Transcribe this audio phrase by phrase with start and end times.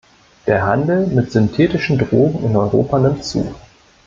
[0.47, 3.53] Der Handel mit synthetischen Drogen in Europa nimmt zu.